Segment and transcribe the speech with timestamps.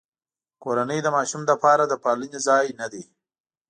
[0.63, 3.03] کورنۍ د ماشوم لپاره د پالنې ځای نه دی.